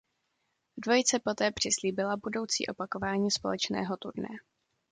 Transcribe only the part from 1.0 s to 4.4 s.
poté přislíbila budoucí opakování společného turné.